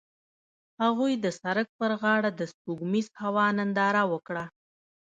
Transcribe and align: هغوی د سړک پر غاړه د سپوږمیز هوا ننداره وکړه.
هغوی 0.83 1.13
د 1.19 1.25
سړک 1.41 1.67
پر 1.79 1.91
غاړه 2.01 2.31
د 2.33 2.41
سپوږمیز 2.51 3.07
هوا 3.23 3.45
ننداره 3.57 4.03
وکړه. 4.11 4.45